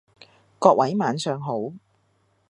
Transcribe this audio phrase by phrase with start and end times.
[0.57, 1.73] 各位晚上好